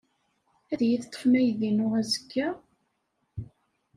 Ad 0.71 0.79
iyi-teṭṭfem 0.81 1.33
aydi-inu 1.39 1.87
azekka? 1.99 2.47